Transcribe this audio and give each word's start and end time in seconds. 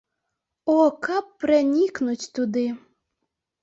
О, 0.77 0.77
каб 1.09 1.29
пранікнуць 1.45 2.21
туды! 2.37 2.69